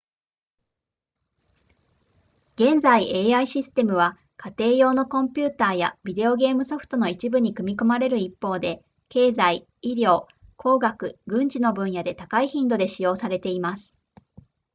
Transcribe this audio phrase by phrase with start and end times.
[2.55, 3.03] 現在
[3.35, 10.25] ai システムは家庭用のコンピュータやビデオゲームソフトの一部に組み込まれる一方で経済医療
[10.55, 13.95] 工学軍事の分野で高い頻度で使用されています